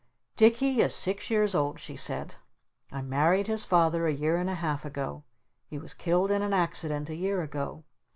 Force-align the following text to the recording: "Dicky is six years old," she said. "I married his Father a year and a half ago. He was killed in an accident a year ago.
"Dicky 0.35 0.81
is 0.81 0.95
six 0.95 1.29
years 1.29 1.53
old," 1.53 1.79
she 1.79 1.95
said. 1.95 2.33
"I 2.91 3.03
married 3.03 3.45
his 3.45 3.65
Father 3.65 4.07
a 4.07 4.11
year 4.11 4.37
and 4.37 4.49
a 4.49 4.55
half 4.55 4.83
ago. 4.83 5.25
He 5.67 5.77
was 5.77 5.93
killed 5.93 6.31
in 6.31 6.41
an 6.41 6.55
accident 6.55 7.07
a 7.11 7.15
year 7.15 7.43
ago. 7.43 7.83